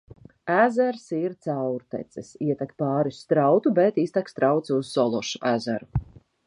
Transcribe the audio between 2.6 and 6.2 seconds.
pāris strautu, bet iztek strauts uz Sološu ezeru.